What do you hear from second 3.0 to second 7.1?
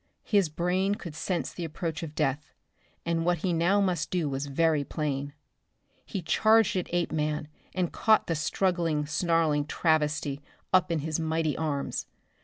and what he now must do was very plain. He charged at